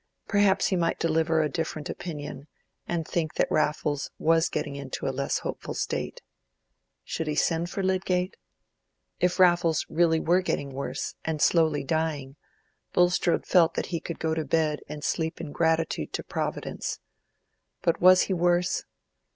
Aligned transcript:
Perhaps 0.27 0.69
he 0.69 0.75
might 0.75 0.97
deliver 0.97 1.43
a 1.43 1.47
different 1.47 1.87
opinion, 1.87 2.47
and 2.87 3.07
think 3.07 3.35
that 3.35 3.51
Raffles 3.51 4.09
was 4.17 4.49
getting 4.49 4.75
into 4.75 5.07
a 5.07 5.13
less 5.13 5.37
hopeful 5.37 5.75
state. 5.75 6.23
Should 7.03 7.27
he 7.27 7.35
send 7.35 7.69
for 7.69 7.83
Lydgate? 7.83 8.35
If 9.19 9.39
Raffles 9.39 9.87
were 9.87 9.95
really 9.97 10.23
getting 10.41 10.71
worse, 10.71 11.13
and 11.23 11.39
slowly 11.39 11.83
dying, 11.83 12.35
Bulstrode 12.93 13.45
felt 13.45 13.75
that 13.75 13.85
he 13.93 13.99
could 13.99 14.17
go 14.17 14.33
to 14.33 14.43
bed 14.43 14.79
and 14.89 15.03
sleep 15.03 15.39
in 15.39 15.51
gratitude 15.51 16.13
to 16.13 16.23
Providence. 16.23 16.99
But 17.83 18.01
was 18.01 18.21
he 18.23 18.33
worse? 18.33 18.83